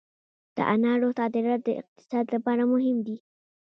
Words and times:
د 0.55 0.57
انارو 0.73 1.09
صادرات 1.17 1.61
د 1.65 1.69
اقتصاد 1.81 2.25
لپاره 2.35 2.63
مهم 2.73 2.97
دي 3.07 3.17